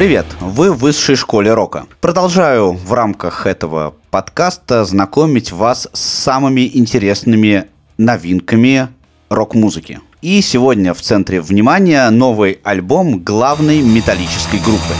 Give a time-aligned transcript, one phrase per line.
[0.00, 0.24] Привет!
[0.40, 1.86] Вы в высшей школе рока.
[2.00, 7.66] Продолжаю в рамках этого подкаста знакомить вас с самыми интересными
[7.98, 8.88] новинками
[9.28, 10.00] рок-музыки.
[10.22, 14.94] И сегодня в центре внимания новый альбом главной металлической группы.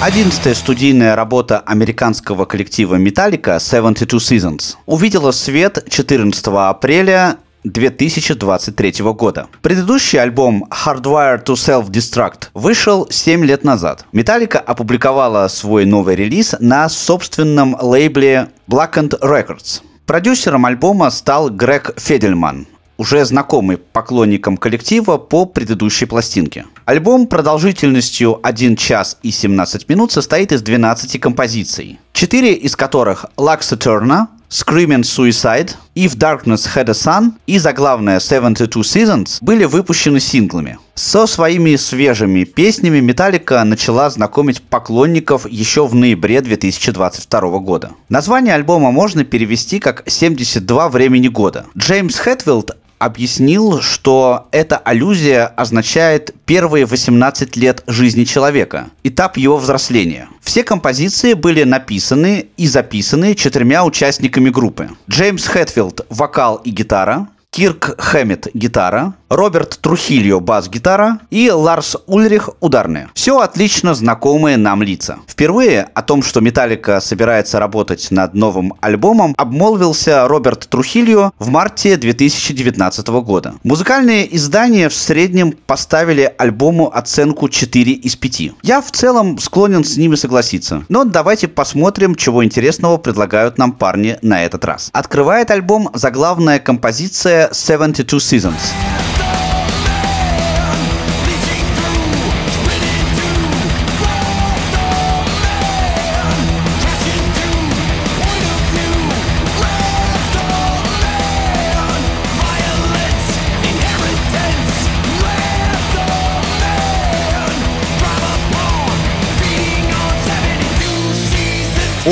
[0.00, 9.48] Одиннадцатая студийная работа американского коллектива Metallica 72 Seasons увидела свет 14 апреля 2023 года.
[9.60, 14.04] Предыдущий альбом Hardwire to Self-Destruct вышел 7 лет назад.
[14.12, 19.82] Металлика опубликовала свой новый релиз на собственном лейбле Blackened Records.
[20.06, 26.66] Продюсером альбома стал Грег Федельман, уже знакомый поклонникам коллектива по предыдущей пластинке.
[26.84, 33.72] Альбом продолжительностью 1 час и 17 минут состоит из 12 композиций, 4 из которых Lux
[33.72, 40.78] Eterna, Screaming Suicide, If Darkness Had a Sun и заглавная 72 Seasons были выпущены синглами.
[40.94, 47.90] Со своими свежими песнями Металлика начала знакомить поклонников еще в ноябре 2022 года.
[48.08, 51.66] Название альбома можно перевести как «72 времени года».
[51.76, 60.28] Джеймс Хэтфилд объяснил, что эта аллюзия означает первые 18 лет жизни человека, этап его взросления.
[60.42, 64.90] Все композиции были написаны и записаны четырьмя участниками группы.
[65.10, 67.28] Джеймс Хэтфилд– вокал и гитара,
[67.58, 73.08] Кирк Хэммит– гитара, Роберт Трухильо– бас-гитара и Ларс Ульрих– ударные.
[73.14, 75.18] Все отлично знакомые нам лица.
[75.26, 81.96] Впервые о том, что Металлика собирается работать над новым альбомом, обмолвился Роберт Трухильо в марте
[81.96, 83.54] 2019 года.
[83.64, 88.52] Музыкальные издания в среднем поставили альбому оценку 4 из 5.
[88.62, 90.84] Я в целом склонен с ними согласиться.
[90.88, 94.90] Но давайте посмотрим, чего интересного предлагают нам парни на этот раз.
[94.92, 98.87] Открывает альбом заглавная композиция 72 Seasons.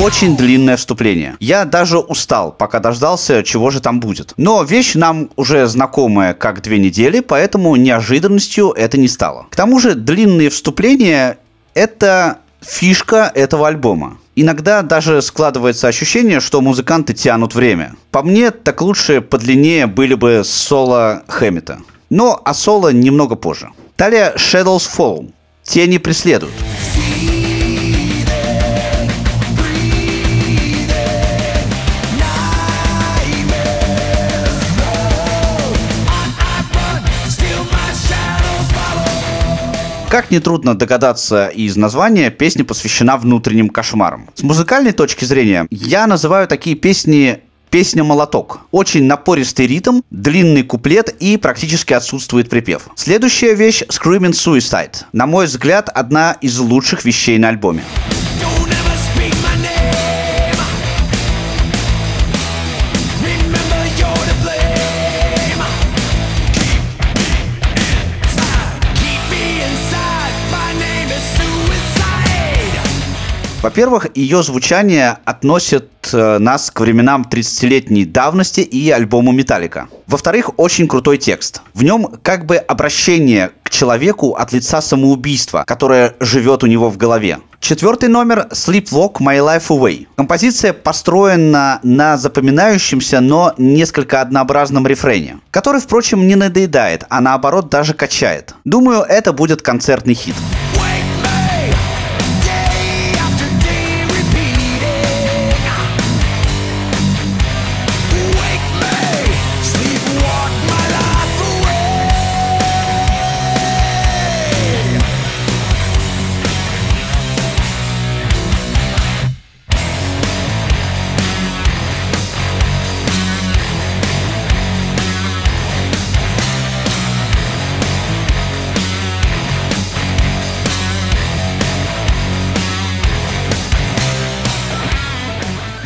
[0.03, 1.35] Очень длинное вступление.
[1.39, 4.33] Я даже устал, пока дождался, чего же там будет.
[4.37, 9.47] Но вещь нам уже знакомая как две недели, поэтому неожиданностью это не стало.
[9.49, 11.39] К тому же длинные вступления—
[11.73, 14.19] это фишка этого альбома.
[14.35, 17.95] Иногда даже складывается ощущение, что музыканты тянут время.
[18.11, 21.79] По мне, так лучше подлиннее были бы соло Хэммита.
[22.11, 23.71] Но о соло немного позже.
[23.97, 25.31] Далее Shadows Fall.
[25.63, 26.53] Тени преследуют.
[40.09, 44.29] Как нетрудно догадаться из названия, песня посвящена внутренним кошмарам.
[44.35, 48.61] С музыкальной точки зрения, я называю такие песни Песня «Молоток».
[48.71, 52.87] Очень напористый ритм, длинный куплет и практически отсутствует припев.
[52.95, 55.03] Следующая вещь «Screaming Suicide».
[55.11, 57.83] На мой взгляд, одна из лучших вещей на альбоме.
[73.61, 79.87] Во-первых, ее звучание относит э, нас к временам 30-летней давности и альбому Металлика.
[80.05, 81.61] Во-вторых, очень крутой текст.
[81.73, 86.97] В нем как бы обращение к человеку от лица самоубийства, которое живет у него в
[86.97, 87.39] голове.
[87.59, 90.05] Четвертый номер Sleepwalk My Life Away.
[90.15, 97.95] Композиция построена на запоминающемся, но несколько однообразном рефрене, который, впрочем, не надоедает, а наоборот даже
[97.95, 98.53] качает.
[98.63, 100.35] Думаю, это будет концертный хит.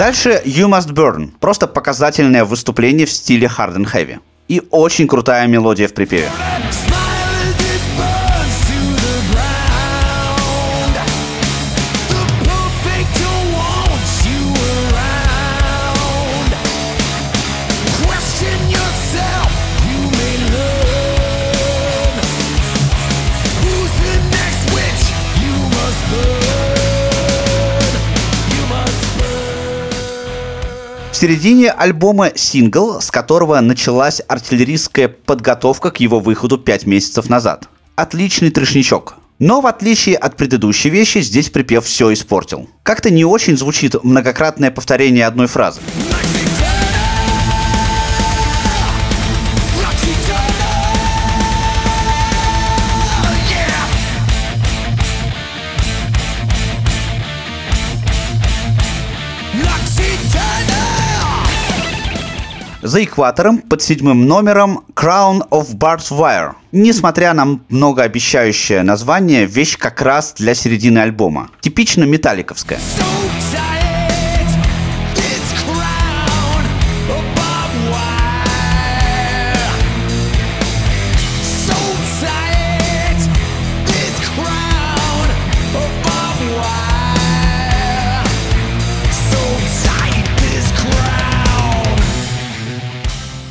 [0.02, 1.30] Дальше You Must Burn.
[1.40, 4.18] Просто показательное выступление в стиле Hard and Heavy.
[4.48, 6.28] И очень крутая мелодия в припеве.
[31.22, 37.70] Середине альбома сингл, с которого началась артиллерийская подготовка к его выходу 5 месяцев назад.
[37.96, 39.18] Отличный трешничок.
[39.38, 42.70] Но в отличие от предыдущей вещи, здесь припев все испортил.
[42.82, 45.80] Как-то не очень звучит многократное повторение одной фразы.
[62.82, 66.54] За экватором под седьмым номером Crown of Barbed Wire.
[66.72, 71.52] Несмотря на многообещающее название, вещь как раз для середины альбома.
[71.62, 72.80] Типично металликовская.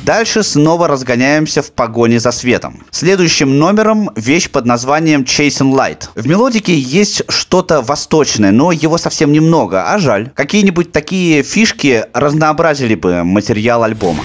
[0.03, 2.83] Дальше снова разгоняемся в погоне за светом.
[2.89, 6.09] Следующим номером вещь под названием Chasing Light.
[6.15, 10.31] В мелодике есть что-то восточное, но его совсем немного, а жаль.
[10.33, 14.23] Какие-нибудь такие фишки разнообразили бы материал альбома.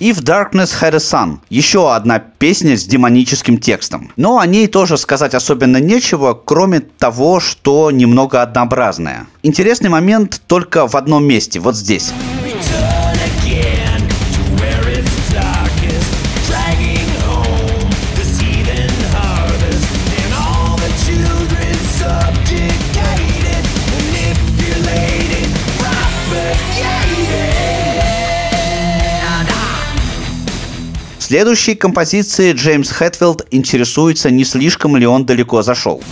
[0.00, 1.38] If Darkness Had a Sun.
[1.50, 4.12] Еще одна песня с демоническим текстом.
[4.14, 9.26] Но о ней тоже сказать особенно нечего, кроме того, что немного однообразная.
[9.42, 12.12] Интересный момент только в одном месте, вот здесь.
[31.28, 36.02] Следующей композиции Джеймс Хэтфилд интересуется, не слишком ли он далеко зашел.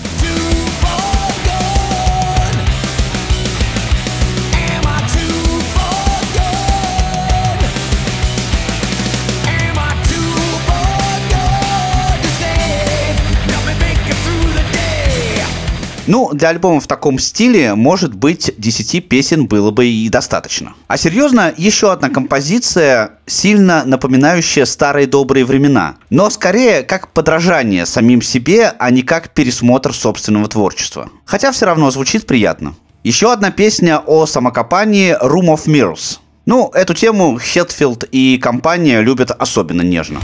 [16.07, 20.75] Ну, для альбома в таком стиле, может быть, 10 песен было бы и достаточно.
[20.87, 28.23] А серьезно, еще одна композиция, сильно напоминающая старые добрые времена, но скорее как подражание самим
[28.23, 31.11] себе, а не как пересмотр собственного творчества.
[31.25, 32.77] Хотя все равно звучит приятно.
[33.03, 36.19] Еще одна песня о самокопании Room of Mirrors.
[36.45, 40.21] Ну, эту тему Хетфилд и компания любят особенно нежно.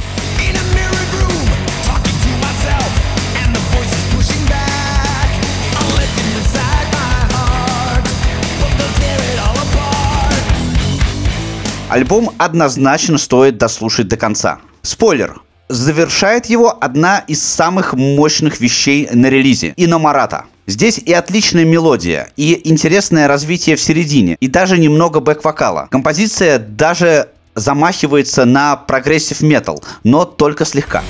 [11.92, 14.60] Альбом однозначно стоит дослушать до конца.
[14.80, 15.42] Спойлер.
[15.68, 20.46] Завершает его одна из самых мощных вещей на релизе– Иномарата.
[20.66, 25.88] Здесь и отличная мелодия, и интересное развитие в середине, и даже немного бэк-вокала.
[25.90, 31.02] Композиция даже замахивается на прогрессив метал, но только слегка.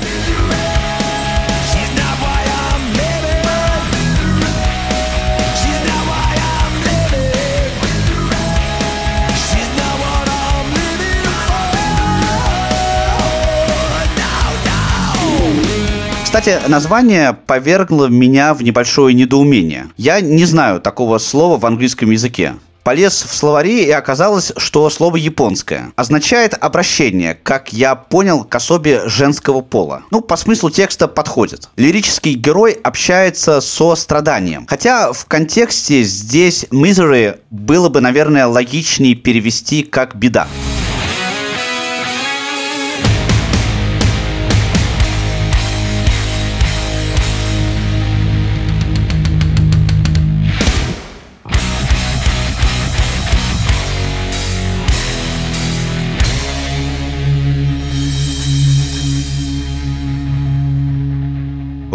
[16.33, 19.91] Кстати, название повергло меня в небольшое недоумение.
[19.99, 22.55] Я не знаю такого слова в английском языке.
[22.85, 29.11] Полез в словари и оказалось, что слово японское означает обращение, как я понял, к особе
[29.11, 30.05] женского пола.
[30.11, 31.69] Ну, по смыслу текста подходит.
[31.77, 34.67] Лирический герой общается со страданием.
[34.67, 40.49] Хотя в контексте здесь misery было бы, наверное, логичнее перевести как беда.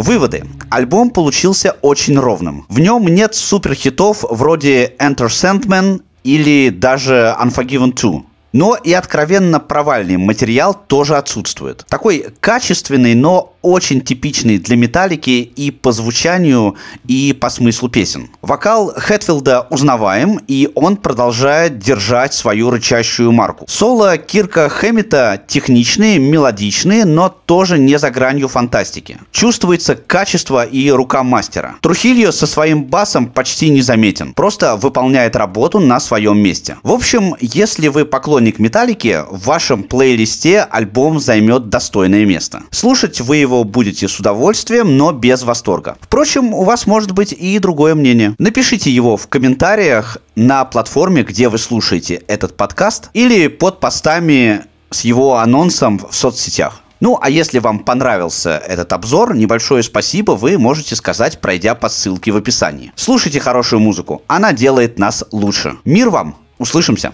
[0.07, 0.45] Выводы.
[0.69, 2.65] Альбом получился очень ровным.
[2.69, 8.21] В нем нет суперхитов вроде Enter Sandman или даже Unforgiven 2.
[8.53, 11.85] Но и откровенно провальный материал тоже отсутствует.
[11.89, 16.75] Такой качественный, но очень типичный для Металлики и по звучанию,
[17.07, 18.29] и по смыслу песен.
[18.41, 23.65] Вокал Хэтфилда узнаваем, и он продолжает держать свою рычащую марку.
[23.67, 29.17] Соло Кирка Хэммита техничные, мелодичные, но тоже не за гранью фантастики.
[29.31, 31.75] Чувствуется качество и рука мастера.
[31.81, 36.77] Трухильо со своим басом почти не заметен, просто выполняет работу на своем месте.
[36.83, 42.63] В общем, если вы поклонник Металлики, в вашем плейлисте альбом займет достойное место.
[42.71, 45.97] Слушать вы его будете с удовольствием, но без восторга.
[46.01, 48.35] Впрочем, у вас может быть и другое мнение.
[48.37, 55.01] Напишите его в комментариях на платформе, где вы слушаете этот подкаст, или под постами с
[55.01, 56.81] его анонсом в соцсетях.
[56.99, 62.31] Ну, а если вам понравился этот обзор, небольшое спасибо вы можете сказать, пройдя по ссылке
[62.31, 62.91] в описании.
[62.95, 65.77] Слушайте хорошую музыку, она делает нас лучше.
[65.85, 66.37] Мир вам!
[66.57, 67.11] Услышимся!